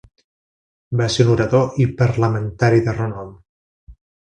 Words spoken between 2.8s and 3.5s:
de renom.